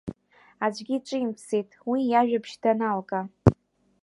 Аӡәгьы 0.65 0.97
ҿимҭӡеит 1.05 1.69
уи 1.91 1.99
иажәабжь 2.11 2.53
даналга. 2.61 3.19